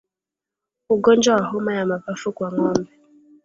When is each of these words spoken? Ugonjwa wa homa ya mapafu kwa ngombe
Ugonjwa 0.89 1.35
wa 1.35 1.43
homa 1.45 1.73
ya 1.75 1.85
mapafu 1.85 2.31
kwa 2.31 2.51
ngombe 2.53 2.89